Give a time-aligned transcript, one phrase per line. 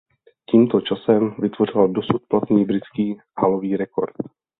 [0.51, 4.15] Tímto časem vytvořila dosud platný britský halový rekord.